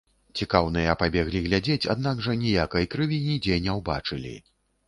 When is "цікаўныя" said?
0.39-0.95